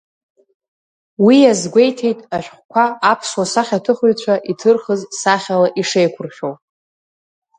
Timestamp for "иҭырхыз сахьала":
4.51-5.69